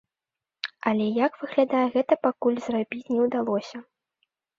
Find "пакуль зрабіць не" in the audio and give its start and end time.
2.25-3.19